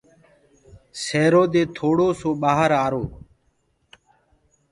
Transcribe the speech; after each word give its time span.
سيرو 1.03 1.43
دي 1.53 1.63
ٿوڙو 1.75 2.07
سو 2.19 2.29
ڀآهر 2.41 2.71
آرو۔ 2.83 3.03